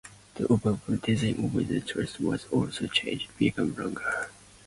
The 0.33 0.47
overall 0.47 0.79
design 1.03 1.45
of 1.45 1.67
the 1.67 1.79
turret 1.79 2.19
was 2.19 2.45
also 2.47 2.87
changed, 2.87 3.29
becoming 3.37 3.75
longer. 3.75 4.31